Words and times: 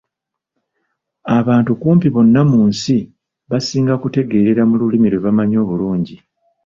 Abantu 1.37 1.71
kumpi 1.81 2.07
bonna 2.15 2.41
mu 2.51 2.61
nsi 2.69 2.95
basinga 3.49 3.93
kutegeerera 4.01 4.61
mu 4.69 4.75
lulimi 4.81 5.07
lwe 5.11 5.23
bamanyi 5.25 5.55
obulungi. 5.63 6.15